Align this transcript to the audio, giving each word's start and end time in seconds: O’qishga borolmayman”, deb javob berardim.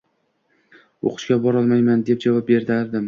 O’qishga 1.11 1.37
borolmayman”, 1.43 2.03
deb 2.09 2.25
javob 2.27 2.49
berardim. 2.51 2.99